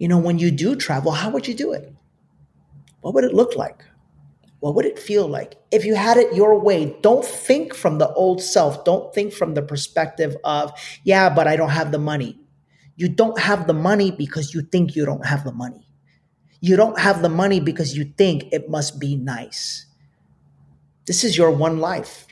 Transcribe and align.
You 0.00 0.08
know, 0.08 0.16
when 0.16 0.38
you 0.38 0.50
do 0.50 0.76
travel, 0.76 1.12
how 1.12 1.28
would 1.28 1.46
you 1.46 1.52
do 1.52 1.72
it? 1.72 1.92
What 3.02 3.12
would 3.12 3.24
it 3.24 3.34
look 3.34 3.54
like? 3.54 3.84
What 4.60 4.74
would 4.74 4.86
it 4.86 4.98
feel 4.98 5.28
like? 5.28 5.56
If 5.70 5.84
you 5.84 5.94
had 5.94 6.16
it 6.16 6.34
your 6.34 6.58
way, 6.58 6.96
don't 7.02 7.24
think 7.24 7.74
from 7.74 7.98
the 7.98 8.08
old 8.14 8.42
self. 8.42 8.82
Don't 8.84 9.12
think 9.12 9.34
from 9.34 9.52
the 9.52 9.60
perspective 9.60 10.38
of, 10.42 10.72
yeah, 11.04 11.28
but 11.28 11.46
I 11.46 11.54
don't 11.56 11.68
have 11.68 11.92
the 11.92 11.98
money. 11.98 12.38
You 12.96 13.10
don't 13.10 13.38
have 13.38 13.66
the 13.66 13.74
money 13.74 14.10
because 14.10 14.54
you 14.54 14.62
think 14.62 14.96
you 14.96 15.04
don't 15.04 15.26
have 15.26 15.44
the 15.44 15.52
money. 15.52 15.86
You 16.62 16.76
don't 16.76 16.98
have 16.98 17.20
the 17.20 17.28
money 17.28 17.60
because 17.60 17.94
you 17.94 18.04
think 18.16 18.44
it 18.52 18.70
must 18.70 19.00
be 19.00 19.16
nice. 19.16 19.84
This 21.06 21.24
is 21.24 21.36
your 21.36 21.50
one 21.50 21.78
life. 21.78 22.26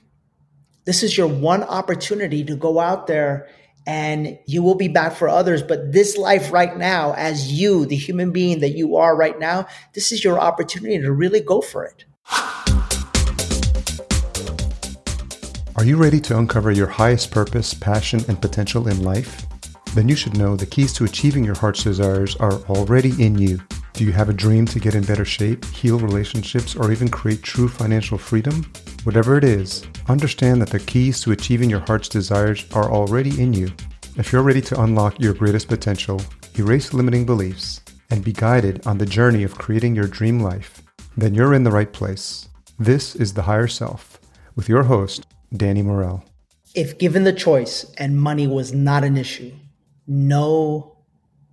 This 0.87 1.03
is 1.03 1.19
your 1.19 1.29
one 1.29 1.63
opportunity 1.65 2.45
to 2.45 2.57
go 2.57 2.81
out 2.81 3.07
there 3.09 3.49
and 3.89 4.39
you 4.45 4.63
will 4.63 4.75
be 4.75 4.87
back 4.87 5.15
for 5.15 5.31
others. 5.31 5.63
But 5.63 5.93
this 5.93 6.19
life 6.19 6.53
right 6.53 6.77
now, 6.77 7.15
as 7.15 7.51
you, 7.51 7.87
the 7.87 7.97
human 7.97 8.33
being 8.33 8.61
that 8.61 8.77
you 8.77 8.97
are 8.97 9.17
right 9.17 9.39
now, 9.39 9.67
this 9.95 10.13
is 10.13 10.23
your 10.23 10.39
opportunity 10.39 11.01
to 11.01 11.11
really 11.11 11.41
go 11.41 11.63
for 11.63 11.87
it. 11.87 12.05
Are 15.77 15.87
you 15.87 15.97
ready 15.97 16.21
to 16.21 16.37
uncover 16.37 16.71
your 16.71 16.87
highest 16.87 17.31
purpose, 17.31 17.73
passion, 17.73 18.23
and 18.29 18.39
potential 18.43 18.89
in 18.89 19.03
life? 19.05 19.47
Then 19.95 20.07
you 20.07 20.17
should 20.17 20.37
know 20.37 20.55
the 20.55 20.67
keys 20.67 20.93
to 20.93 21.05
achieving 21.05 21.43
your 21.43 21.57
heart's 21.57 21.83
desires 21.83 22.37
are 22.37 22.61
already 22.69 23.15
in 23.25 23.39
you. 23.39 23.59
Do 23.99 24.05
you 24.05 24.13
have 24.13 24.29
a 24.29 24.33
dream 24.33 24.65
to 24.67 24.79
get 24.79 24.95
in 24.95 25.03
better 25.03 25.25
shape, 25.25 25.65
heal 25.65 25.99
relationships, 25.99 26.77
or 26.77 26.93
even 26.93 27.09
create 27.09 27.43
true 27.43 27.67
financial 27.67 28.17
freedom? 28.17 28.63
Whatever 29.03 29.37
it 29.37 29.43
is, 29.43 29.85
understand 30.07 30.63
that 30.63 30.71
the 30.71 30.79
keys 30.79 31.21
to 31.23 31.33
achieving 31.33 31.69
your 31.69 31.81
heart's 31.81 32.09
desires 32.09 32.65
are 32.75 32.93
already 32.93 33.43
in 33.43 33.53
you. 33.53 33.73
If 34.17 34.31
you're 34.31 34.45
ready 34.45 34.61
to 34.61 34.81
unlock 34.83 35.19
your 35.19 35.35
greatest 35.35 35.67
potential, 35.67 36.21
erase 36.57 36.95
limiting 36.95 37.27
beliefs, 37.27 37.81
and 38.11 38.25
be 38.25 38.33
guided 38.33 38.87
on 38.87 38.99
the 38.99 39.05
journey 39.05 39.43
of 39.43 39.59
creating 39.59 39.97
your 39.97 40.07
dream 40.07 40.39
life, 40.39 40.81
then 41.17 41.35
you're 41.35 41.55
in 41.55 41.65
the 41.65 41.73
right 41.73 41.93
place. 41.93 42.49
This 42.79 43.17
is 43.17 43.35
The 43.35 43.43
Higher 43.43 43.67
Self 43.67 44.21
with 44.55 44.69
your 44.69 44.85
host, 44.85 45.27
Danny 45.57 45.83
Morel. 45.83 46.25
If 46.73 46.99
given 46.99 47.25
the 47.25 47.33
choice 47.33 47.85
and 47.99 48.17
money 48.17 48.47
was 48.47 48.73
not 48.73 49.03
an 49.03 49.17
issue, 49.17 49.57
no 50.07 50.98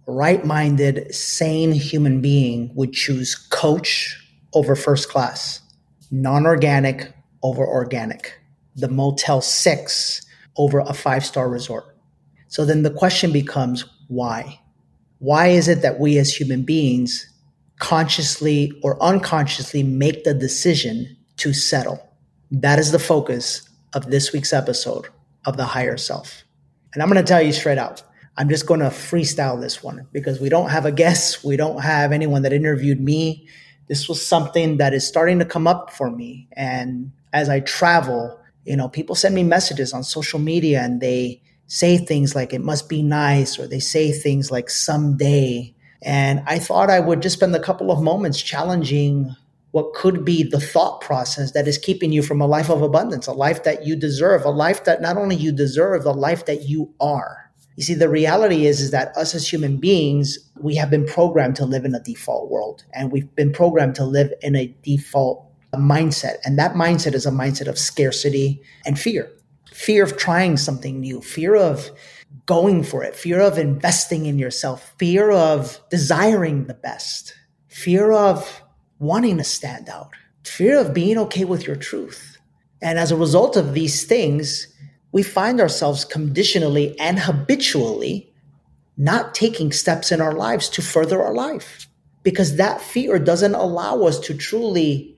right 0.07 0.45
minded, 0.45 1.13
sane 1.13 1.71
human 1.71 2.21
being 2.21 2.71
would 2.75 2.93
choose 2.93 3.35
coach 3.35 4.17
over 4.53 4.75
first 4.75 5.09
class, 5.09 5.61
non 6.11 6.45
organic 6.45 7.13
over 7.43 7.65
organic, 7.65 8.39
the 8.75 8.87
Motel 8.87 9.41
6 9.41 10.21
over 10.57 10.79
a 10.79 10.93
five 10.93 11.25
star 11.25 11.49
resort. 11.49 11.97
So 12.47 12.65
then 12.65 12.83
the 12.83 12.91
question 12.91 13.31
becomes 13.31 13.85
why? 14.07 14.59
Why 15.19 15.47
is 15.47 15.67
it 15.67 15.81
that 15.81 15.99
we 15.99 16.17
as 16.17 16.33
human 16.33 16.63
beings 16.63 17.29
consciously 17.79 18.71
or 18.83 19.01
unconsciously 19.01 19.83
make 19.83 20.23
the 20.23 20.33
decision 20.33 21.17
to 21.37 21.53
settle? 21.53 22.09
That 22.51 22.79
is 22.79 22.91
the 22.91 22.99
focus 22.99 23.67
of 23.93 24.11
this 24.11 24.31
week's 24.31 24.53
episode 24.53 25.07
of 25.45 25.57
The 25.57 25.65
Higher 25.65 25.97
Self. 25.97 26.43
And 26.93 27.01
I'm 27.01 27.09
going 27.09 27.23
to 27.23 27.27
tell 27.27 27.41
you 27.41 27.51
straight 27.51 27.77
out 27.77 28.03
I'm 28.37 28.49
just 28.49 28.65
going 28.65 28.81
to 28.81 28.87
freestyle 28.87 29.59
this 29.61 29.81
one 29.81 30.07
because 30.11 30.41
we 30.41 30.49
don't 30.49 30.69
have 30.69 30.85
a 30.85 30.91
guest. 30.91 31.43
We 31.43 31.55
don't 31.55 31.81
have 31.81 32.11
anyone 32.11 32.41
that 32.41 32.51
interviewed 32.51 32.99
me. 32.99 33.47
This 33.87 34.09
was 34.09 34.25
something 34.25 34.77
that 34.77 34.93
is 34.93 35.07
starting 35.07 35.39
to 35.39 35.45
come 35.45 35.67
up 35.67 35.91
for 35.91 36.11
me. 36.11 36.47
And 36.53 37.11
as 37.31 37.49
I 37.49 37.61
travel, 37.61 38.39
you 38.65 38.75
know, 38.75 38.89
people 38.89 39.15
send 39.15 39.35
me 39.35 39.43
messages 39.43 39.93
on 39.93 40.03
social 40.03 40.39
media 40.39 40.81
and 40.81 40.99
they 40.99 41.41
say 41.67 41.97
things 41.97 42.35
like, 42.35 42.53
it 42.53 42.61
must 42.61 42.89
be 42.89 43.01
nice, 43.01 43.57
or 43.57 43.67
they 43.67 43.79
say 43.79 44.11
things 44.11 44.51
like 44.51 44.69
someday. 44.69 45.73
And 46.01 46.43
I 46.45 46.59
thought 46.59 46.89
I 46.89 46.99
would 46.99 47.21
just 47.21 47.37
spend 47.37 47.55
a 47.55 47.59
couple 47.59 47.89
of 47.91 48.01
moments 48.01 48.41
challenging 48.41 49.35
what 49.71 49.93
could 49.93 50.23
be 50.23 50.43
the 50.43 50.59
thought 50.59 51.01
process 51.01 51.51
that 51.51 51.67
is 51.67 51.77
keeping 51.77 52.11
you 52.11 52.21
from 52.21 52.39
a 52.39 52.47
life 52.47 52.69
of 52.69 52.81
abundance, 52.81 53.27
a 53.27 53.33
life 53.33 53.63
that 53.63 53.85
you 53.85 53.95
deserve, 53.95 54.45
a 54.45 54.49
life 54.49 54.85
that 54.85 55.01
not 55.01 55.17
only 55.17 55.35
you 55.35 55.51
deserve, 55.51 56.05
a 56.05 56.11
life 56.11 56.45
that 56.45 56.69
you 56.69 56.93
are. 56.99 57.44
You 57.75 57.83
see, 57.83 57.93
the 57.93 58.09
reality 58.09 58.65
is, 58.65 58.79
is 58.79 58.91
that 58.91 59.15
us 59.17 59.35
as 59.35 59.51
human 59.51 59.77
beings, 59.77 60.37
we 60.59 60.75
have 60.75 60.89
been 60.89 61.05
programmed 61.05 61.57
to 61.57 61.65
live 61.65 61.83
in 61.83 61.93
a 61.93 61.99
default 61.99 62.49
world 62.49 62.83
and 62.93 63.11
we've 63.11 63.33
been 63.35 63.51
programmed 63.51 63.95
to 63.95 64.05
live 64.05 64.31
in 64.41 64.55
a 64.55 64.73
default 64.81 65.45
mindset. 65.73 66.37
And 66.45 66.57
that 66.57 66.73
mindset 66.73 67.13
is 67.13 67.25
a 67.25 67.31
mindset 67.31 67.67
of 67.67 67.77
scarcity 67.77 68.61
and 68.85 68.97
fear 68.97 69.29
fear 69.75 70.05
of 70.05 70.15
trying 70.15 70.55
something 70.55 71.01
new, 71.01 71.19
fear 71.19 71.53
of 71.53 71.91
going 72.45 72.81
for 72.81 73.03
it, 73.03 73.13
fear 73.13 73.41
of 73.41 73.57
investing 73.57 74.25
in 74.25 74.39
yourself, 74.39 74.95
fear 74.97 75.31
of 75.31 75.81
desiring 75.89 76.65
the 76.67 76.73
best, 76.73 77.35
fear 77.67 78.13
of 78.13 78.61
wanting 78.99 79.37
to 79.37 79.43
stand 79.43 79.89
out, 79.89 80.09
fear 80.45 80.79
of 80.79 80.93
being 80.93 81.17
okay 81.17 81.43
with 81.43 81.67
your 81.67 81.75
truth. 81.75 82.37
And 82.81 82.97
as 82.97 83.11
a 83.11 83.17
result 83.17 83.57
of 83.57 83.73
these 83.73 84.05
things, 84.05 84.67
we 85.15 85.23
find 85.23 85.61
ourselves 85.61 86.03
conditionally 86.03 86.99
and 86.99 87.17
habitually 87.17 88.29
not 88.97 89.33
taking 89.33 89.71
steps 89.71 90.11
in 90.11 90.19
our 90.19 90.33
lives 90.33 90.67
to 90.67 90.81
further 90.81 91.23
our 91.23 91.33
life 91.33 91.87
because 92.21 92.57
that 92.57 92.81
fear 92.81 93.17
doesn't 93.17 93.55
allow 93.55 94.01
us 94.01 94.19
to 94.19 94.33
truly 94.33 95.17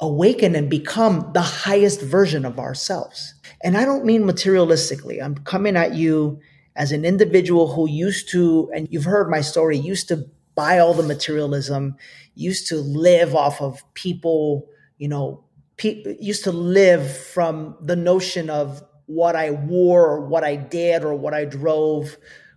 awaken 0.00 0.54
and 0.54 0.68
become 0.68 1.30
the 1.32 1.40
highest 1.40 2.02
version 2.02 2.44
of 2.44 2.58
ourselves. 2.58 3.32
And 3.64 3.78
I 3.78 3.86
don't 3.86 4.04
mean 4.04 4.24
materialistically. 4.24 5.22
I'm 5.22 5.36
coming 5.36 5.76
at 5.76 5.94
you 5.94 6.40
as 6.76 6.92
an 6.92 7.06
individual 7.06 7.72
who 7.72 7.88
used 7.88 8.28
to, 8.32 8.70
and 8.74 8.86
you've 8.90 9.04
heard 9.04 9.30
my 9.30 9.40
story, 9.40 9.78
used 9.78 10.08
to 10.08 10.28
buy 10.56 10.78
all 10.78 10.92
the 10.92 11.02
materialism, 11.02 11.96
used 12.34 12.66
to 12.66 12.76
live 12.76 13.34
off 13.34 13.62
of 13.62 13.82
people, 13.94 14.68
you 14.98 15.08
know, 15.08 15.42
used 15.82 16.44
to 16.44 16.52
live 16.52 17.16
from 17.16 17.76
the 17.80 17.96
notion 17.96 18.50
of 18.50 18.82
what 19.08 19.34
I 19.34 19.50
wore 19.50 20.06
or 20.06 20.20
what 20.20 20.44
I 20.44 20.54
did 20.54 21.02
or 21.02 21.14
what 21.14 21.34
I 21.34 21.46
drove 21.46 22.16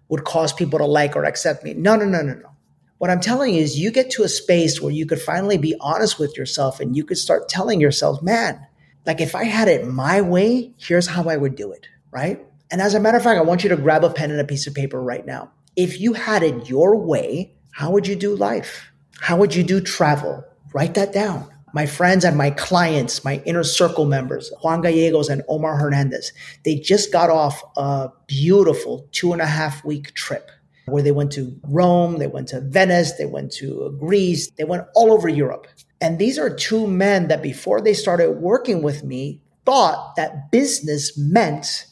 would 0.10 0.26
cause 0.26 0.52
people 0.52 0.80
to 0.80 0.86
like 0.86 1.16
or 1.16 1.24
accept 1.24 1.64
me. 1.64 1.74
No, 1.74 1.96
no, 1.96 2.06
no, 2.06 2.22
no, 2.22 2.34
no. 2.34 2.50
What 2.98 3.10
I'm 3.10 3.22
telling 3.22 3.56
you 3.56 3.62
is 3.62 3.80
you 3.80 3.90
get 3.90 4.12
to 4.12 4.24
a 4.24 4.30
space 4.30 4.82
where 4.82 4.92
you 4.92 5.06
could 5.06 5.22
finally 5.22 5.58
be 5.58 5.76
honest 5.80 6.20
with 6.20 6.38
yourself 6.38 6.80
and 6.80 6.96
you 6.96 7.06
could 7.06 7.18
start 7.18 7.50
telling 7.50 7.80
yourself, 7.80 8.22
man, 8.22 8.68
like 9.06 9.22
if 9.22 9.34
I 9.34 9.46
had 9.46 9.70
it 9.70 9.88
my 9.88 10.22
way, 10.22 10.74
here's 10.78 11.08
how 11.08 11.24
I 11.30 11.38
would 11.38 11.56
do 11.56 11.72
it, 11.72 11.88
right? 12.12 12.46
And 12.70 12.82
as 12.82 12.94
a 12.94 13.00
matter 13.00 13.18
of 13.18 13.24
fact, 13.24 13.40
I 13.40 13.44
want 13.44 13.64
you 13.64 13.70
to 13.70 13.78
grab 13.78 14.04
a 14.04 14.10
pen 14.10 14.30
and 14.30 14.40
a 14.40 14.46
piece 14.46 14.68
of 14.68 14.76
paper 14.76 15.02
right 15.02 15.26
now. 15.26 15.52
If 15.78 16.02
you 16.02 16.14
had 16.14 16.44
it 16.44 16.70
your 16.70 16.98
way, 16.98 17.54
how 17.72 17.92
would 17.92 18.06
you 18.06 18.16
do 18.16 18.36
life? 18.36 18.92
How 19.22 19.38
would 19.38 19.56
you 19.56 19.64
do 19.64 19.80
travel? 19.80 20.44
Write 20.74 20.96
that 20.96 21.14
down 21.14 21.50
my 21.74 21.86
friends 21.86 22.24
and 22.24 22.38
my 22.38 22.52
clients, 22.52 23.24
my 23.24 23.42
inner 23.46 23.64
circle 23.64 24.06
members, 24.06 24.52
Juan 24.62 24.82
Gallegos 24.82 25.30
and 25.30 25.42
Omar 25.48 25.78
Hernandez, 25.78 26.32
they 26.64 26.76
just 26.76 27.12
got 27.12 27.30
off 27.30 27.62
a 27.78 28.10
beautiful 28.28 29.08
two 29.12 29.34
and 29.34 29.42
a 29.42 29.46
half 29.46 29.84
week 29.86 30.14
trip 30.14 30.52
where 30.88 31.04
they 31.04 31.12
went 31.12 31.32
to 31.34 31.58
Rome, 31.64 32.18
they 32.18 32.28
went 32.28 32.50
to 32.50 32.62
Venice, 32.62 33.14
they 33.14 33.26
went 33.26 33.52
to 33.54 33.96
Greece, 34.00 34.50
they 34.52 34.64
went 34.64 34.86
all 34.96 35.14
over 35.14 35.30
Europe. 35.30 35.68
And 36.02 36.18
these 36.18 36.40
are 36.40 36.54
two 36.54 36.88
men 36.88 37.28
that 37.28 37.42
before 37.42 37.80
they 37.80 37.94
started 37.94 38.32
working 38.42 38.82
with 38.82 39.04
me 39.04 39.42
thought 39.66 40.16
that 40.16 40.52
business 40.52 41.18
meant 41.18 41.86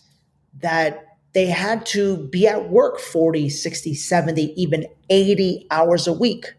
that 0.62 1.06
they 1.34 1.46
had 1.46 1.86
to 1.86 2.28
be 2.30 2.48
at 2.48 2.70
work 2.70 3.00
40, 3.00 3.50
60, 3.50 3.94
70, 3.94 4.62
even 4.62 4.86
80 5.10 5.68
hours 5.70 6.08
a 6.08 6.14
week. 6.14 6.54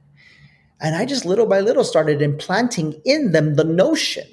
And 0.80 0.96
I 0.96 1.04
just 1.04 1.26
little 1.26 1.46
by 1.46 1.60
little 1.60 1.84
started 1.84 2.22
implanting 2.22 3.00
in 3.04 3.32
them 3.32 3.54
the 3.54 3.64
notion, 3.64 4.26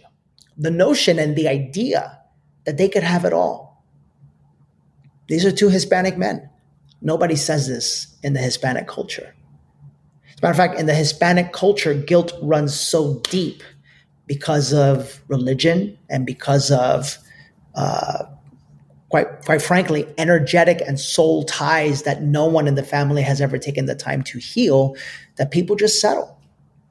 the 0.58 0.72
notion 0.72 1.19
and 1.19 1.35
the 1.35 1.47
idea 1.47 2.19
that 2.66 2.78
they 2.78 2.88
could 2.88 3.03
have 3.03 3.25
it 3.25 3.34
all. 3.34 3.84
These 5.28 5.46
are 5.46 5.52
two 5.52 5.69
Hispanic 5.69 6.18
men. 6.18 6.50
Nobody 7.02 7.36
says 7.36 7.68
this 7.68 8.07
in 8.24 8.34
the 8.34 8.40
Hispanic 8.40 8.88
culture. 8.88 9.36
As 10.30 10.40
a 10.40 10.41
matter 10.41 10.52
of 10.52 10.57
fact, 10.57 10.80
in 10.80 10.86
the 10.86 10.94
Hispanic 10.94 11.51
culture, 11.51 11.94
guilt 11.94 12.31
runs 12.42 12.80
so 12.80 13.19
deep 13.30 13.62
because 14.25 14.74
of 14.74 15.22
religion 15.27 15.98
and 16.10 16.25
because 16.25 16.72
of, 16.72 17.18
uh, 17.75 18.24
quite, 19.10 19.42
quite 19.45 19.62
frankly, 19.62 20.06
energetic 20.18 20.81
and 20.86 21.00
soul 21.00 21.44
ties 21.44 22.04
that 22.04 22.24
no 22.24 22.45
one 22.45 22.68
in 22.68 22.75
the 22.75 22.83
family 22.83 23.22
has 23.22 23.42
ever 23.42 23.57
taken 23.57 23.86
the 23.86 23.95
time 23.95 24.22
to 24.24 24.38
heal 24.38 24.95
that 25.36 25.51
people 25.51 25.75
just 25.75 26.00
settle 26.00 26.37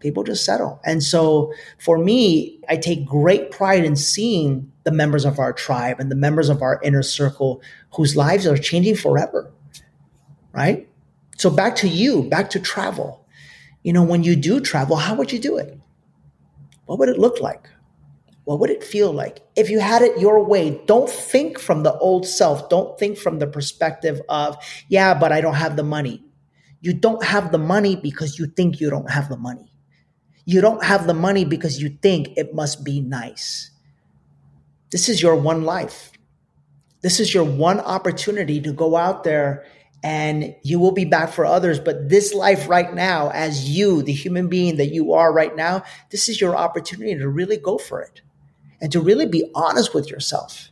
people 0.01 0.25
just 0.25 0.45
settle. 0.45 0.81
And 0.85 1.03
so 1.03 1.53
for 1.79 1.99
me, 1.99 2.61
I 2.69 2.77
take 2.77 3.07
great 3.07 3.51
pride 3.51 3.85
in 3.85 3.97
seeing 3.97 4.71
the 4.85 4.93
members 4.93 5.25
of 5.25 5.39
our 5.39 5.53
tribe 5.53 6.01
and 6.01 6.11
the 6.11 6.17
members 6.17 6.49
of 6.49 6.63
our 6.63 6.81
inner 6.83 7.03
circle 7.03 7.63
whose 7.95 8.17
lives 8.17 8.47
are 8.47 8.59
changing 8.59 8.97
forever. 8.97 9.51
Right? 10.53 10.89
So 11.39 11.51
back 11.51 11.77
to 11.77 11.89
you, 11.89 12.23
back 12.25 12.51
to 12.51 12.61
travel. 12.61 13.27
You 13.83 13.93
know, 13.93 14.03
when 14.03 14.25
you 14.25 14.37
do 14.37 14.61
travel, 14.61 14.97
how 14.97 15.15
would 15.15 15.33
you 15.33 15.39
do 15.39 15.57
it? 15.59 15.79
What 16.87 16.99
would 16.99 17.09
it 17.09 17.19
look 17.19 17.41
like? 17.41 17.69
What 18.45 18.61
would 18.61 18.71
it 18.71 18.85
feel 18.85 19.13
like? 19.13 19.41
If 19.57 19.71
you 19.71 19.81
had 19.81 20.03
it 20.03 20.21
your 20.21 20.45
way, 20.45 20.81
don't 20.87 21.11
think 21.11 21.59
from 21.59 21.83
the 21.83 21.95
old 21.99 22.27
self. 22.27 22.69
Don't 22.69 22.99
think 22.99 23.19
from 23.19 23.39
the 23.39 23.47
perspective 23.47 24.21
of, 24.29 24.57
yeah, 24.89 25.15
but 25.15 25.33
I 25.33 25.41
don't 25.41 25.55
have 25.55 25.77
the 25.77 25.83
money 25.83 26.23
You 26.81 26.95
don't 26.95 27.25
have 27.25 27.51
the 27.53 27.59
money 27.59 27.97
because 27.97 28.39
you 28.39 28.47
think 28.47 28.81
you 28.81 28.91
don't 28.91 29.11
have 29.11 29.29
the 29.29 29.37
money. 29.37 29.73
You 30.47 30.61
don't 30.61 30.83
have 30.83 31.07
the 31.07 31.15
money 31.15 31.45
because 31.45 31.83
you 31.83 31.91
think 32.01 32.31
it 32.37 32.55
must 32.55 32.85
be 32.85 33.01
nice. 33.01 33.71
This 34.91 35.09
is 35.09 35.21
your 35.21 35.37
one 35.37 35.65
life. 35.65 36.13
This 37.03 37.21
is 37.21 37.35
your 37.35 37.45
one 37.45 37.81
opportunity 37.81 38.61
to 38.61 38.73
go 38.73 38.97
out 38.97 39.25
there 39.25 39.65
and 40.03 40.55
you 40.63 40.79
will 40.79 40.93
be 40.93 41.05
back 41.05 41.33
for 41.33 41.45
others. 41.45 41.81
But 41.81 42.09
this 42.09 42.33
life 42.33 42.69
right 42.69 42.95
now, 42.95 43.31
as 43.31 43.69
you, 43.69 44.03
the 44.03 44.13
human 44.13 44.49
being 44.49 44.77
that 44.77 44.93
you 44.93 45.13
are 45.15 45.33
right 45.33 45.55
now, 45.55 45.83
this 46.11 46.29
is 46.29 46.41
your 46.41 46.57
opportunity 46.57 47.17
to 47.17 47.29
really 47.29 47.57
go 47.57 47.77
for 47.77 48.01
it 48.01 48.23
and 48.81 48.93
to 48.93 49.01
really 49.01 49.27
be 49.27 49.51
honest 49.55 49.95
with 49.95 50.09
yourself 50.09 50.71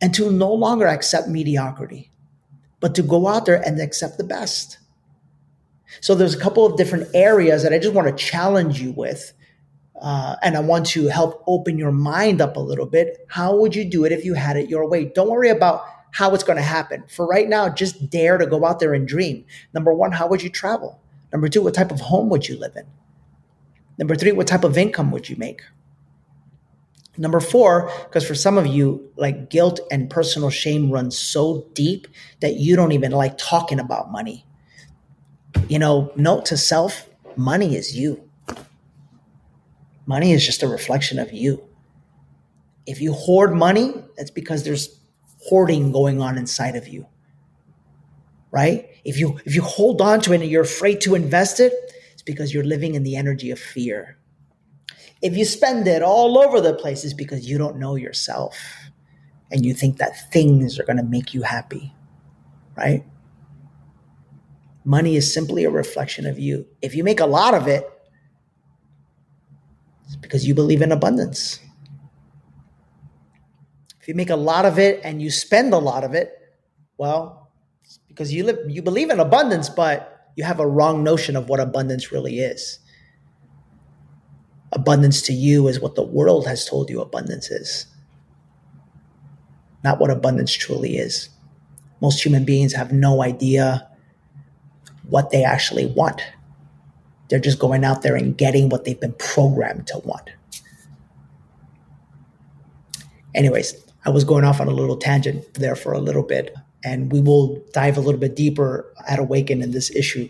and 0.00 0.14
to 0.14 0.30
no 0.30 0.52
longer 0.52 0.86
accept 0.86 1.28
mediocrity, 1.28 2.12
but 2.78 2.94
to 2.94 3.02
go 3.02 3.26
out 3.26 3.46
there 3.46 3.60
and 3.66 3.80
accept 3.80 4.16
the 4.18 4.24
best. 4.24 4.78
So 6.00 6.14
there's 6.14 6.34
a 6.34 6.40
couple 6.40 6.66
of 6.66 6.76
different 6.76 7.08
areas 7.14 7.62
that 7.62 7.72
I 7.72 7.78
just 7.78 7.94
want 7.94 8.08
to 8.08 8.24
challenge 8.24 8.80
you 8.80 8.92
with. 8.92 9.32
Uh, 10.00 10.36
and 10.42 10.56
I 10.56 10.60
want 10.60 10.86
to 10.88 11.06
help 11.08 11.42
open 11.46 11.78
your 11.78 11.92
mind 11.92 12.40
up 12.40 12.56
a 12.56 12.60
little 12.60 12.86
bit. 12.86 13.24
How 13.28 13.56
would 13.56 13.74
you 13.74 13.84
do 13.84 14.04
it 14.04 14.12
if 14.12 14.24
you 14.24 14.34
had 14.34 14.56
it 14.56 14.68
your 14.68 14.88
way? 14.88 15.06
Don't 15.06 15.30
worry 15.30 15.48
about 15.48 15.84
how 16.12 16.34
it's 16.34 16.44
going 16.44 16.56
to 16.56 16.62
happen. 16.62 17.04
For 17.08 17.26
right 17.26 17.48
now, 17.48 17.68
just 17.68 18.10
dare 18.10 18.38
to 18.38 18.46
go 18.46 18.64
out 18.64 18.78
there 18.78 18.94
and 18.94 19.06
dream. 19.06 19.44
Number 19.74 19.92
one, 19.92 20.12
how 20.12 20.26
would 20.28 20.42
you 20.42 20.50
travel? 20.50 21.00
Number 21.32 21.48
two, 21.48 21.62
what 21.62 21.74
type 21.74 21.90
of 21.90 22.00
home 22.00 22.28
would 22.30 22.48
you 22.48 22.58
live 22.58 22.76
in? 22.76 22.86
Number 23.98 24.14
three, 24.14 24.32
what 24.32 24.46
type 24.46 24.64
of 24.64 24.78
income 24.78 25.10
would 25.10 25.28
you 25.28 25.36
make? 25.36 25.60
Number 27.18 27.40
four, 27.40 27.90
because 28.04 28.26
for 28.26 28.34
some 28.34 28.56
of 28.56 28.66
you, 28.66 29.10
like 29.16 29.50
guilt 29.50 29.80
and 29.90 30.08
personal 30.08 30.48
shame 30.48 30.90
run 30.90 31.10
so 31.10 31.66
deep 31.72 32.06
that 32.40 32.54
you 32.54 32.76
don't 32.76 32.92
even 32.92 33.12
like 33.12 33.36
talking 33.36 33.80
about 33.80 34.10
money. 34.10 34.45
You 35.68 35.78
know, 35.78 36.12
note 36.16 36.46
to 36.46 36.56
self 36.56 37.08
money 37.36 37.76
is 37.76 37.96
you. 37.96 38.22
Money 40.06 40.32
is 40.32 40.46
just 40.46 40.62
a 40.62 40.68
reflection 40.68 41.18
of 41.18 41.32
you. 41.32 41.62
If 42.86 43.00
you 43.00 43.12
hoard 43.12 43.54
money, 43.54 43.92
that's 44.16 44.30
because 44.30 44.62
there's 44.62 44.96
hoarding 45.48 45.90
going 45.90 46.20
on 46.20 46.38
inside 46.38 46.76
of 46.76 46.86
you. 46.86 47.06
Right? 48.52 48.88
If 49.04 49.18
you 49.18 49.38
if 49.44 49.54
you 49.54 49.62
hold 49.62 50.00
on 50.00 50.20
to 50.22 50.32
it 50.32 50.40
and 50.40 50.50
you're 50.50 50.62
afraid 50.62 51.00
to 51.02 51.14
invest 51.14 51.58
it, 51.60 51.72
it's 52.12 52.22
because 52.22 52.54
you're 52.54 52.64
living 52.64 52.94
in 52.94 53.02
the 53.02 53.16
energy 53.16 53.50
of 53.50 53.58
fear. 53.58 54.16
If 55.20 55.36
you 55.36 55.44
spend 55.44 55.88
it 55.88 56.02
all 56.02 56.38
over 56.38 56.60
the 56.60 56.74
place, 56.74 57.04
it's 57.04 57.14
because 57.14 57.48
you 57.48 57.58
don't 57.58 57.78
know 57.78 57.96
yourself 57.96 58.56
and 59.50 59.64
you 59.64 59.74
think 59.74 59.98
that 59.98 60.30
things 60.30 60.78
are 60.78 60.84
going 60.84 60.98
to 60.98 61.02
make 61.02 61.34
you 61.34 61.42
happy. 61.42 61.92
Right? 62.76 63.04
Money 64.86 65.16
is 65.16 65.34
simply 65.34 65.64
a 65.64 65.70
reflection 65.70 66.26
of 66.26 66.38
you. 66.38 66.64
If 66.80 66.94
you 66.94 67.02
make 67.02 67.18
a 67.18 67.26
lot 67.26 67.54
of 67.54 67.66
it, 67.66 67.90
it's 70.06 70.14
because 70.14 70.46
you 70.46 70.54
believe 70.54 70.80
in 70.80 70.92
abundance. 70.92 71.58
If 74.00 74.06
you 74.06 74.14
make 74.14 74.30
a 74.30 74.36
lot 74.36 74.64
of 74.64 74.78
it 74.78 75.00
and 75.02 75.20
you 75.20 75.28
spend 75.28 75.74
a 75.74 75.78
lot 75.78 76.04
of 76.04 76.14
it, 76.14 76.38
well, 76.98 77.50
it's 77.82 77.98
because 78.06 78.32
you 78.32 78.44
live 78.44 78.58
you 78.68 78.80
believe 78.80 79.10
in 79.10 79.18
abundance, 79.18 79.68
but 79.68 80.30
you 80.36 80.44
have 80.44 80.60
a 80.60 80.66
wrong 80.66 81.02
notion 81.02 81.34
of 81.34 81.48
what 81.48 81.58
abundance 81.58 82.12
really 82.12 82.38
is. 82.38 82.78
Abundance 84.70 85.20
to 85.22 85.32
you 85.32 85.66
is 85.66 85.80
what 85.80 85.96
the 85.96 86.04
world 86.04 86.46
has 86.46 86.64
told 86.64 86.90
you 86.90 87.00
abundance 87.00 87.50
is, 87.50 87.86
not 89.82 89.98
what 89.98 90.12
abundance 90.12 90.52
truly 90.52 90.96
is. 90.96 91.28
Most 92.00 92.24
human 92.24 92.44
beings 92.44 92.72
have 92.74 92.92
no 92.92 93.20
idea 93.20 93.88
what 95.08 95.30
they 95.30 95.44
actually 95.44 95.86
want. 95.86 96.22
They're 97.28 97.38
just 97.38 97.58
going 97.58 97.84
out 97.84 98.02
there 98.02 98.14
and 98.14 98.36
getting 98.36 98.68
what 98.68 98.84
they've 98.84 99.00
been 99.00 99.14
programmed 99.14 99.86
to 99.88 99.98
want. 99.98 100.30
Anyways, 103.34 103.74
I 104.04 104.10
was 104.10 104.24
going 104.24 104.44
off 104.44 104.60
on 104.60 104.68
a 104.68 104.72
little 104.72 104.96
tangent 104.96 105.54
there 105.54 105.76
for 105.76 105.92
a 105.92 105.98
little 105.98 106.22
bit, 106.22 106.54
and 106.84 107.12
we 107.12 107.20
will 107.20 107.62
dive 107.72 107.96
a 107.96 108.00
little 108.00 108.20
bit 108.20 108.36
deeper 108.36 108.92
at 109.08 109.18
Awaken 109.18 109.62
in 109.62 109.72
this 109.72 109.90
issue. 109.94 110.28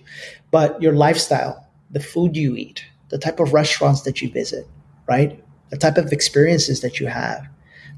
But 0.50 0.80
your 0.80 0.94
lifestyle, 0.94 1.66
the 1.90 2.00
food 2.00 2.36
you 2.36 2.56
eat, 2.56 2.84
the 3.10 3.18
type 3.18 3.38
of 3.38 3.52
restaurants 3.52 4.02
that 4.02 4.22
you 4.22 4.30
visit, 4.30 4.66
right? 5.06 5.42
The 5.70 5.76
type 5.76 5.98
of 5.98 6.12
experiences 6.12 6.80
that 6.80 6.98
you 6.98 7.06
have, 7.06 7.46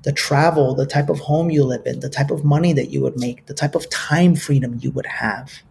the 0.02 0.12
travel, 0.12 0.74
the 0.74 0.86
type 0.86 1.08
of 1.08 1.20
home 1.20 1.50
you 1.50 1.64
live 1.64 1.86
in, 1.86 2.00
the 2.00 2.10
type 2.10 2.30
of 2.30 2.44
money 2.44 2.72
that 2.72 2.90
you 2.90 3.00
would 3.00 3.18
make, 3.18 3.46
the 3.46 3.54
type 3.54 3.74
of 3.74 3.88
time 3.88 4.34
freedom 4.34 4.78
you 4.80 4.90
would 4.90 5.06
have. 5.06 5.62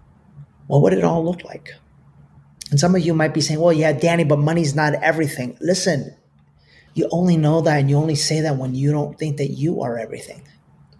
What 0.68 0.82
would 0.82 0.94
it 0.94 1.04
all 1.04 1.24
look 1.24 1.44
like? 1.44 1.72
And 2.70 2.80
some 2.80 2.96
of 2.96 3.06
you 3.06 3.14
might 3.14 3.34
be 3.34 3.42
saying, 3.42 3.60
well, 3.60 3.74
yeah, 3.74 3.94
Danny, 3.94 4.24
but 4.26 4.40
money's 4.40 4.76
not 4.76 4.94
everything. 4.96 5.58
Listen, 5.62 6.16
you 6.94 7.08
only 7.12 7.38
know 7.38 7.62
that 7.62 7.80
and 7.80 7.90
you 7.90 7.98
only 7.98 8.16
say 8.16 8.42
that 8.42 8.58
when 8.58 8.76
you 8.76 8.92
don't 8.92 9.18
think 9.18 9.38
that 9.38 9.52
you 9.52 9.82
are 9.82 9.98
everything. 9.98 10.44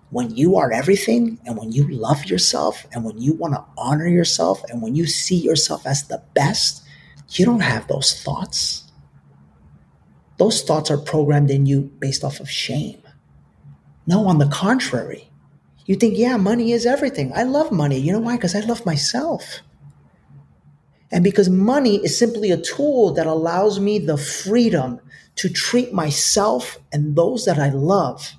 When 0.10 0.34
you 0.34 0.56
are 0.56 0.72
everything 0.72 1.40
and 1.46 1.58
when 1.58 1.74
you 1.74 1.86
love 1.90 2.26
yourself 2.26 2.86
and 2.94 3.04
when 3.04 3.18
you 3.18 3.34
want 3.34 3.56
to 3.56 3.66
honor 3.78 4.08
yourself 4.08 4.64
and 4.70 4.82
when 4.82 4.96
you 4.96 5.06
see 5.06 5.36
yourself 5.36 5.86
as 5.86 6.08
the 6.08 6.24
best, 6.34 6.84
you 7.32 7.44
don't 7.44 7.60
have 7.60 7.88
those 7.88 8.22
thoughts. 8.24 8.86
Those 10.38 10.62
thoughts 10.64 10.90
are 10.90 10.98
programmed 10.98 11.52
in 11.52 11.66
you 11.66 11.92
based 12.00 12.24
off 12.24 12.40
of 12.40 12.50
shame. 12.50 13.02
No, 14.06 14.28
on 14.28 14.38
the 14.38 14.48
contrary, 14.48 15.27
you 15.88 15.96
think, 15.96 16.18
yeah, 16.18 16.38
money 16.38 16.74
is 16.74 16.86
everything. 16.86 17.32
I 17.34 17.44
love 17.44 17.72
money. 17.72 17.98
You 17.98 18.12
know 18.12 18.20
why? 18.20 18.36
Because 18.36 18.54
I 18.54 18.60
love 18.60 18.86
myself. 18.86 19.62
And 21.12 21.24
because 21.24 21.50
money 21.50 22.04
is 22.04 22.20
simply 22.20 22.52
a 22.52 22.62
tool 22.62 23.14
that 23.14 23.26
allows 23.26 23.80
me 23.80 23.98
the 23.98 24.18
freedom 24.18 25.00
to 25.38 25.50
treat 25.50 25.94
myself 25.94 26.78
and 26.92 27.16
those 27.16 27.46
that 27.46 27.58
I 27.58 27.70
love 27.70 28.34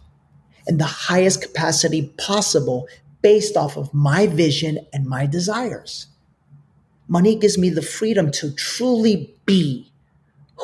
in 0.66 0.76
the 0.76 0.84
highest 0.84 1.40
capacity 1.40 2.12
possible 2.18 2.86
based 3.22 3.56
off 3.56 3.78
of 3.78 3.94
my 3.94 4.26
vision 4.26 4.86
and 4.92 5.06
my 5.06 5.24
desires. 5.24 6.08
Money 7.08 7.34
gives 7.34 7.56
me 7.56 7.70
the 7.70 7.80
freedom 7.80 8.30
to 8.32 8.54
truly 8.54 9.34
be 9.46 9.90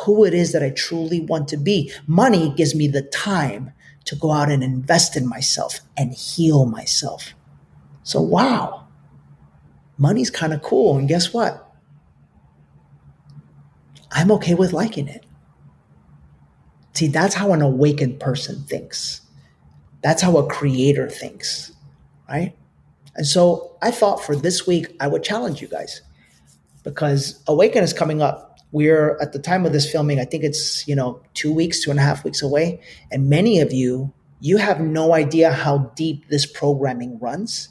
who 0.04 0.25
it 0.25 0.34
is 0.34 0.52
that 0.52 0.62
I 0.62 0.70
truly 0.70 1.20
want 1.20 1.48
to 1.48 1.56
be. 1.56 1.90
Money 2.06 2.52
gives 2.54 2.75
me 2.75 2.88
the 2.88 3.00
time 3.00 3.72
to 4.04 4.16
go 4.16 4.32
out 4.32 4.50
and 4.50 4.62
invest 4.62 5.16
in 5.16 5.26
myself 5.26 5.80
and 5.96 6.12
heal 6.12 6.66
myself. 6.66 7.34
So, 8.02 8.20
wow, 8.20 8.86
money's 9.96 10.30
kind 10.30 10.52
of 10.52 10.62
cool. 10.62 10.98
And 10.98 11.08
guess 11.08 11.32
what? 11.32 11.60
I'm 14.12 14.30
okay 14.32 14.55
with 14.55 14.72
liking 14.72 15.08
it. 15.08 15.24
See, 16.93 17.08
that's 17.08 17.34
how 17.34 17.52
an 17.52 17.62
awakened 17.62 18.20
person 18.20 18.62
thinks. 18.64 19.22
That's 20.02 20.22
how 20.22 20.36
a 20.36 20.46
creator 20.46 21.08
thinks, 21.08 21.72
right? 22.29 22.55
And 23.17 23.26
so 23.26 23.76
I 23.82 23.90
thought 23.90 24.22
for 24.22 24.36
this 24.36 24.67
week, 24.67 24.94
I 25.00 25.08
would 25.08 25.24
challenge 25.24 25.60
you 25.60 25.69
guys 25.69 26.02
because 26.84 27.43
Awaken 27.48 27.82
is 27.82 27.93
coming 27.93 28.22
up. 28.22 28.58
We're 28.70 29.19
at 29.20 29.32
the 29.32 29.38
time 29.38 29.67
of 29.67 29.72
this 29.72 29.91
filming, 29.91 30.20
I 30.20 30.24
think 30.24 30.44
it's, 30.44 30.86
you 30.86 30.94
know, 30.94 31.20
two 31.32 31.53
weeks, 31.53 31.82
two 31.82 31.91
and 31.91 31.98
a 31.98 32.03
half 32.03 32.24
weeks 32.24 32.43
away. 32.43 32.81
And 33.10 33.29
many 33.29 33.60
of 33.60 33.72
you, 33.72 34.12
you 34.41 34.58
have 34.58 34.81
no 34.81 35.14
idea 35.14 35.50
how 35.53 35.93
deep 35.96 36.29
this 36.29 36.44
programming 36.44 37.19
runs. 37.19 37.69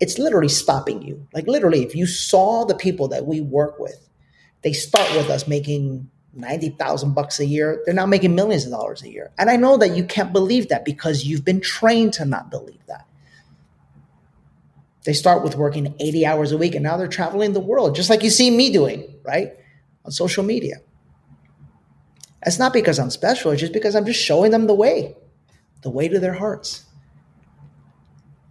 It's 0.00 0.18
literally 0.18 0.48
stopping 0.48 1.02
you. 1.02 1.26
Like, 1.32 1.46
literally, 1.46 1.82
if 1.82 1.94
you 1.94 2.06
saw 2.06 2.64
the 2.64 2.74
people 2.74 3.08
that 3.08 3.26
we 3.26 3.40
work 3.40 3.78
with, 3.78 4.08
they 4.62 4.72
start 4.72 5.10
with 5.14 5.30
us 5.30 5.46
making 5.46 6.10
90,000 6.34 7.14
bucks 7.14 7.38
a 7.38 7.46
year. 7.46 7.82
They're 7.84 7.94
now 7.94 8.06
making 8.06 8.34
millions 8.34 8.64
of 8.64 8.72
dollars 8.72 9.02
a 9.02 9.10
year. 9.10 9.30
And 9.38 9.48
I 9.48 9.56
know 9.56 9.76
that 9.76 9.96
you 9.96 10.04
can't 10.04 10.32
believe 10.32 10.68
that 10.68 10.84
because 10.84 11.24
you've 11.24 11.44
been 11.44 11.60
trained 11.60 12.14
to 12.14 12.24
not 12.24 12.50
believe 12.50 12.84
that. 12.88 13.06
They 15.06 15.12
start 15.12 15.44
with 15.44 15.54
working 15.54 15.94
80 16.00 16.26
hours 16.26 16.50
a 16.50 16.58
week 16.58 16.74
and 16.74 16.82
now 16.82 16.96
they're 16.96 17.06
traveling 17.06 17.52
the 17.52 17.60
world, 17.60 17.94
just 17.94 18.10
like 18.10 18.24
you 18.24 18.28
see 18.28 18.50
me 18.50 18.72
doing, 18.72 19.14
right? 19.22 19.52
On 20.04 20.10
social 20.10 20.42
media. 20.42 20.78
That's 22.44 22.58
not 22.58 22.72
because 22.72 22.98
I'm 22.98 23.10
special, 23.10 23.52
it's 23.52 23.60
just 23.60 23.72
because 23.72 23.94
I'm 23.94 24.04
just 24.04 24.20
showing 24.20 24.50
them 24.50 24.66
the 24.66 24.74
way, 24.74 25.16
the 25.82 25.90
way 25.90 26.08
to 26.08 26.18
their 26.18 26.34
hearts. 26.34 26.86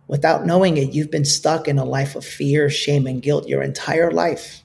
Without 0.07 0.45
knowing 0.45 0.77
it, 0.77 0.93
you've 0.93 1.11
been 1.11 1.25
stuck 1.25 1.67
in 1.67 1.77
a 1.77 1.83
life 1.83 2.15
of 2.15 2.23
fear, 2.23 2.69
shame, 2.69 3.05
and 3.05 3.21
guilt 3.21 3.49
your 3.49 3.61
entire 3.61 4.11
life. 4.11 4.63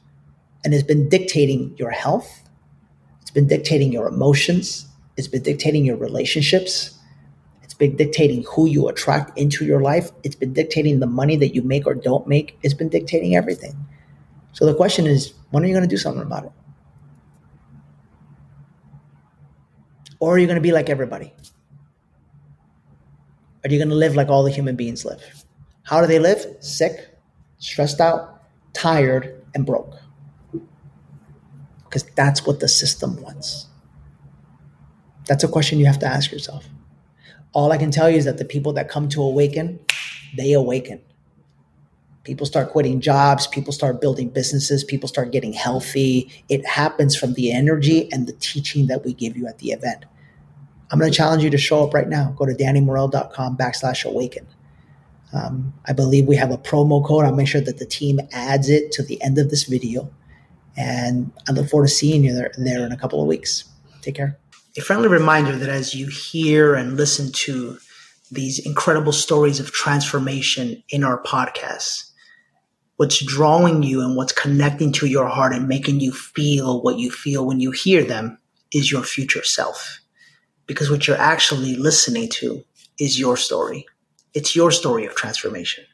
And 0.65 0.73
it's 0.73 0.85
been 0.85 1.09
dictating 1.09 1.75
your 1.77 1.91
health, 1.91 2.49
it's 3.21 3.33
been 3.33 3.49
dictating 3.49 3.93
your 3.93 4.07
emotions, 4.07 4.87
it's 5.17 5.29
been 5.29 5.43
dictating 5.43 5.85
your 5.85 5.97
relationships, 5.97 7.00
been 7.81 7.97
dictating 7.97 8.45
who 8.45 8.67
you 8.67 8.87
attract 8.89 9.37
into 9.37 9.65
your 9.65 9.81
life, 9.81 10.11
it's 10.23 10.37
been 10.37 10.53
dictating 10.53 11.01
the 11.01 11.07
money 11.07 11.35
that 11.37 11.55
you 11.55 11.63
make 11.63 11.87
or 11.87 11.95
don't 11.95 12.29
make, 12.29 12.57
it's 12.63 12.75
been 12.75 12.91
dictating 12.91 13.35
everything. 13.35 13.75
So 14.53 14.67
the 14.67 14.75
question 14.75 15.07
is, 15.07 15.33
when 15.51 15.65
are 15.65 15.67
you 15.67 15.73
going 15.73 15.89
to 15.89 15.89
do 15.89 15.97
something 15.97 16.23
about 16.23 16.45
it? 16.45 16.53
Or 20.21 20.35
are 20.35 20.39
you 20.39 20.47
going 20.47 20.57
to 20.57 20.63
be 20.63 20.73
like 20.73 20.91
everybody? 20.91 21.33
Are 23.65 23.71
you 23.71 23.79
going 23.79 23.89
to 23.89 23.95
live 23.95 24.15
like 24.15 24.29
all 24.29 24.45
the 24.45 24.51
human 24.51 24.77
beings 24.77 25.05
live? 25.05 25.45
How 25.83 26.03
do 26.03 26.07
they 26.07 26.19
live? 26.19 26.45
Sick, 26.61 27.19
stressed 27.59 28.01
out, 28.01 28.43
tired, 28.75 29.43
and 29.55 29.65
broke. 29.65 29.97
Because 31.85 32.05
that's 32.15 32.47
what 32.47 32.61
the 32.61 32.69
system 32.69 33.21
wants. 33.23 33.67
That's 35.27 35.45
a 35.45 35.49
question 35.49 35.79
you 35.79 35.87
have 35.87 35.99
to 36.01 36.07
ask 36.07 36.31
yourself. 36.31 36.67
All 37.53 37.73
I 37.73 37.79
can 37.79 37.91
tell 37.91 38.09
you 38.09 38.17
is 38.17 38.25
that 38.25 38.39
the 38.39 38.45
people 38.45 38.73
that 38.75 38.89
come 38.89 39.09
to 39.11 39.23
awaken, 39.23 39.81
they 40.37 40.53
awaken. 40.53 41.01
People 42.23 42.47
start 42.47 42.71
quitting 42.71 43.01
jobs, 43.01 43.47
people 43.47 43.73
start 43.73 44.01
building 44.01 44.29
businesses, 44.29 44.85
people 44.85 45.09
start 45.09 45.33
getting 45.33 45.53
healthy. 45.53 46.31
It 46.49 46.65
happens 46.67 47.17
from 47.17 47.33
the 47.33 47.51
energy 47.51 48.13
and 48.13 48.27
the 48.27 48.35
teaching 48.35 48.87
that 48.89 49.05
we 49.05 49.15
give 49.15 49.37
you 49.37 49.47
at 49.47 49.59
the 49.59 49.71
event. 49.71 50.05
I'm 50.91 50.99
going 50.99 51.11
to 51.11 51.17
challenge 51.17 51.43
you 51.43 51.51
to 51.51 51.59
show 51.59 51.85
up 51.85 51.95
right 51.95 52.09
now. 52.09 52.35
Go 52.37 52.47
to 52.47 52.53
dannymorel.com 52.53 53.57
backslash 53.57 54.05
awaken. 54.05 54.47
Um, 55.33 55.73
I 55.87 55.93
believe 55.93 56.27
we 56.27 56.37
have 56.37 56.51
a 56.51 56.59
promo 56.59 57.05
code. 57.05 57.25
I'll 57.25 57.35
make 57.35 57.49
sure 57.49 57.61
that 57.61 57.79
the 57.79 57.87
team 57.87 58.21
adds 58.33 58.69
it 58.69 58.91
to 58.93 59.03
the 59.03 59.23
end 59.23 59.39
of 59.39 59.51
this 59.51 59.65
video. 59.65 60.11
And 60.77 61.33
I 61.49 61.53
look 61.53 61.69
forward 61.69 61.87
to 61.87 61.93
seeing 61.93 62.25
you 62.25 62.35
there, 62.35 62.53
there 62.59 62.85
in 62.85 62.93
a 62.93 62.97
couple 62.97 63.21
of 63.21 63.29
weeks. 63.29 63.65
Take 64.03 64.17
care. 64.17 64.39
A 64.77 64.83
friendly 64.83 65.09
reminder 65.09 65.57
that 65.57 65.69
as 65.69 65.97
you 65.97 66.07
hear 66.07 66.77
and 66.77 66.97
listen 66.97 67.33
to 67.33 67.79
these 68.31 68.65
incredible 68.65 69.11
stories 69.11 69.59
of 69.59 69.73
transformation 69.73 70.85
in 70.91 71.03
our 71.03 71.21
podcasts, 71.25 72.13
what's 72.95 73.25
drawing 73.25 73.83
you 73.83 74.01
and 74.01 74.17
what's 74.17 74.33
connecting 74.33 74.93
to 74.93 75.07
your 75.07 75.27
heart 75.27 75.53
and 75.53 75.67
making 75.67 75.99
you 75.99 76.13
feel 76.13 76.83
what 76.83 77.01
you 77.01 77.11
feel 77.11 77.45
when 77.45 77.59
you 77.59 77.73
hear 77.73 78.05
them 78.05 78.39
is 78.73 78.93
your 78.93 79.03
future 79.03 79.43
self. 79.43 79.99
Because 80.67 80.89
what 80.89 81.09
you're 81.09 81.17
actually 81.17 81.75
listening 81.75 82.29
to 82.35 82.63
is 82.97 83.19
your 83.19 83.37
story. 83.37 83.87
It's 84.35 84.55
your 84.55 84.71
story 84.71 85.05
of 85.05 85.17
transformation. 85.17 85.85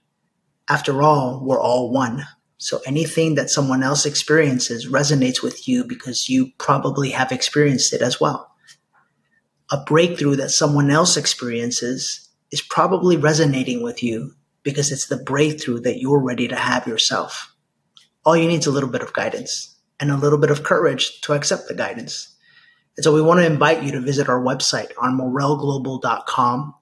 After 0.68 1.02
all, 1.02 1.40
we're 1.42 1.60
all 1.60 1.90
one. 1.90 2.26
So 2.58 2.80
anything 2.84 3.36
that 3.36 3.48
someone 3.48 3.82
else 3.82 4.04
experiences 4.04 4.86
resonates 4.86 5.42
with 5.42 5.66
you 5.66 5.82
because 5.82 6.28
you 6.28 6.50
probably 6.58 7.08
have 7.10 7.32
experienced 7.32 7.94
it 7.94 8.02
as 8.02 8.20
well. 8.20 8.52
A 9.70 9.78
breakthrough 9.84 10.36
that 10.36 10.50
someone 10.50 10.90
else 10.90 11.16
experiences 11.16 12.28
is 12.52 12.60
probably 12.60 13.16
resonating 13.16 13.82
with 13.82 14.02
you 14.02 14.32
because 14.62 14.92
it's 14.92 15.08
the 15.08 15.16
breakthrough 15.16 15.80
that 15.80 15.98
you're 15.98 16.22
ready 16.22 16.46
to 16.48 16.56
have 16.56 16.86
yourself. 16.86 17.54
All 18.24 18.36
you 18.36 18.48
need 18.48 18.60
is 18.60 18.66
a 18.66 18.72
little 18.72 18.88
bit 18.88 19.02
of 19.02 19.12
guidance 19.12 19.76
and 19.98 20.10
a 20.10 20.16
little 20.16 20.38
bit 20.38 20.50
of 20.50 20.62
courage 20.62 21.20
to 21.22 21.32
accept 21.32 21.68
the 21.68 21.74
guidance. 21.74 22.36
And 22.96 23.04
so 23.04 23.14
we 23.14 23.22
want 23.22 23.40
to 23.40 23.46
invite 23.46 23.82
you 23.82 23.92
to 23.92 24.00
visit 24.00 24.28
our 24.28 24.40
website 24.40 24.90
on 24.98 25.18
morelglobal.com 25.18 26.74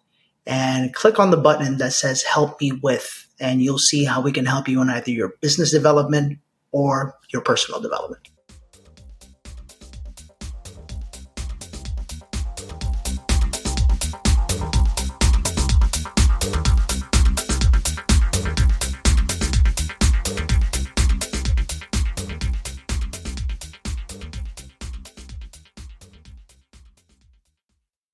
and 0.47 0.95
click 0.95 1.19
on 1.19 1.31
the 1.31 1.37
button 1.37 1.79
that 1.79 1.93
says 1.93 2.23
help 2.23 2.61
me 2.61 2.73
with, 2.73 3.27
and 3.41 3.63
you'll 3.63 3.79
see 3.79 4.05
how 4.05 4.21
we 4.21 4.33
can 4.33 4.47
help 4.47 4.69
you 4.69 4.81
in 4.83 4.91
either 4.91 5.11
your 5.11 5.35
business 5.41 5.71
development 5.71 6.39
or 6.71 7.15
your 7.33 7.43
personal 7.43 7.81
development. 7.81 8.29